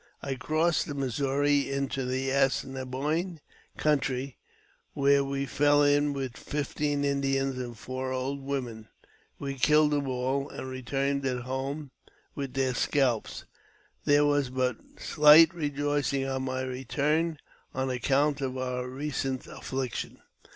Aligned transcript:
I 0.23 0.33
crossed 0.33 0.87
the 0.87 0.95
Missouri 0.95 1.69
into 1.71 2.05
the 2.05 2.31
As 2.31 2.63
ne 2.63 2.85
boine 2.85 3.39
country, 3.77 4.39
where 4.93 5.23
we 5.23 5.45
fell 5.45 5.83
in 5.83 6.11
with 6.13 6.35
fifteen 6.37 7.03
Indians 7.05 7.59
and 7.59 7.77
four 7.77 8.11
old 8.11 8.41
women. 8.41 8.87
"We 9.37 9.53
killed 9.53 9.91
them 9.91 10.07
all, 10.07 10.49
and 10.49 10.67
returned 10.67 11.23
home 11.27 11.91
with 12.33 12.55
their 12.55 12.73
scalps. 12.73 13.45
There 14.05 14.25
was 14.25 14.49
but 14.49 14.77
slight 14.97 15.53
re 15.53 15.69
joicing 15.69 16.27
on 16.27 16.45
my 16.45 16.61
return, 16.63 17.37
on 17.75 17.91
account 17.91 18.41
of 18.41 18.57
our 18.57 18.89
recent 18.89 19.45
affliction. 19.45 20.17